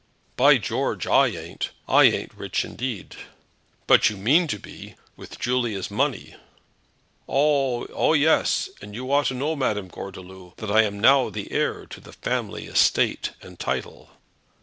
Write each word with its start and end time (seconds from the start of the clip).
"By 0.35 0.57
George, 0.57 1.05
I 1.05 1.27
ain't. 1.27 1.69
I 1.87 2.05
ain't 2.05 2.33
rich, 2.33 2.65
indeed." 2.65 3.17
"But 3.85 4.09
you 4.09 4.17
mean 4.17 4.47
to 4.47 4.57
be 4.57 4.95
with 5.15 5.37
Julie's 5.37 5.91
money?" 5.91 6.33
"Oh 7.29 7.85
ah 7.93 8.13
yes; 8.13 8.71
and 8.81 8.95
you 8.95 9.11
ought 9.11 9.27
to 9.27 9.35
know, 9.35 9.55
Madame 9.55 9.89
Gordeloup, 9.89 10.55
that 10.55 10.71
I 10.71 10.81
am 10.85 10.99
now 10.99 11.29
the 11.29 11.51
heir 11.51 11.85
to 11.85 12.01
the 12.01 12.13
family 12.13 12.65
estate 12.65 13.33
and 13.43 13.59
title." 13.59 14.09